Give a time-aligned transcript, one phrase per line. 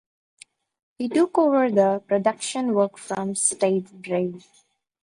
[0.97, 4.33] He took over the production work from Steve Bray.